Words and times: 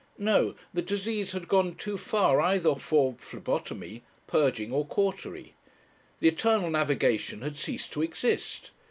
No 0.17 0.55
the 0.73 0.81
disease 0.81 1.31
had 1.33 1.47
gone 1.47 1.75
too 1.75 1.95
far 1.95 2.41
either 2.41 2.73
for 2.73 3.13
phlebotomy, 3.19 4.01
purging, 4.25 4.71
or 4.71 4.83
cautery. 4.83 5.53
The 6.21 6.29
Internal 6.29 6.71
Navigation 6.71 7.43
had 7.43 7.55
ceased 7.55 7.93
to 7.93 8.01
exist! 8.01 8.71